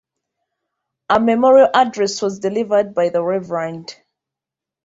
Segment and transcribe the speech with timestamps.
[1.11, 3.51] A memorial address was delivered by the Rev.